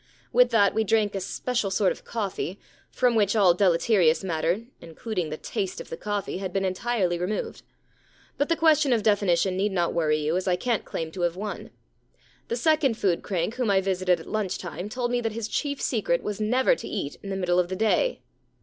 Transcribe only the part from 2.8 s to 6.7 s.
from which all deleterious matter, including the taste of coffee, had been